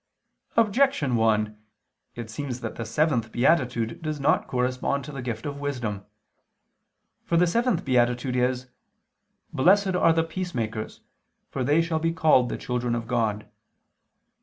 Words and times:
Objection 0.57 1.15
1: 1.15 1.63
It 2.15 2.31
seems 2.31 2.61
that 2.61 2.73
the 2.73 2.85
seventh 2.85 3.31
beatitude 3.31 4.01
does 4.01 4.19
not 4.19 4.47
correspond 4.47 5.05
to 5.05 5.11
the 5.11 5.21
gift 5.21 5.45
of 5.45 5.59
wisdom. 5.59 6.07
For 7.23 7.37
the 7.37 7.45
seventh 7.45 7.85
beatitude 7.85 8.35
is: 8.35 8.65
"Blessed 9.53 9.93
are 9.93 10.11
the 10.11 10.23
peacemakers, 10.23 11.01
for 11.51 11.63
they 11.63 11.83
shall 11.83 11.99
be 11.99 12.13
called 12.13 12.49
the 12.49 12.57
children 12.57 12.95
of 12.95 13.05
God." 13.05 13.47